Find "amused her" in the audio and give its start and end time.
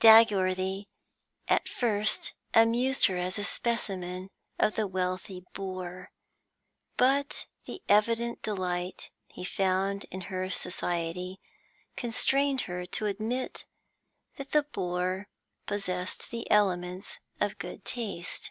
2.52-3.16